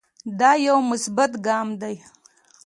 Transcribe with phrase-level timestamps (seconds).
[0.39, 1.93] دا يو مثبت ګام دے